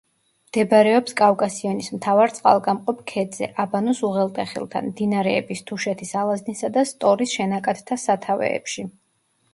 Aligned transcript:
მდებარეობს 0.51 1.11
კავკასიონის 1.19 1.89
მთავარ 1.97 2.33
წყალგამყოფ 2.37 3.03
ქედზე, 3.13 3.51
აბანოს 3.65 4.01
უღელტეხილთან, 4.09 4.89
მდინარეების 4.95 5.63
თუშეთის 5.69 6.17
ალაზნისა 6.23 6.75
და 6.79 6.89
სტორის 6.93 7.37
შენაკადთა 7.39 8.03
სათავეებში. 8.09 8.89